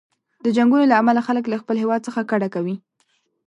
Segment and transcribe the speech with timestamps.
[0.43, 2.75] د جنګونو له امله خلک له خپل هیواد څخه کډه کوي.